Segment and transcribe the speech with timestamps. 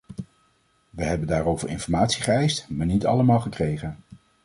[0.89, 3.97] We hebben daarover informatie geëist maar niet allemaal gekregen.